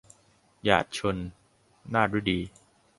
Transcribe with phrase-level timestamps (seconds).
[0.65, 1.17] หยาดชล-
[1.93, 2.39] นาถฤดี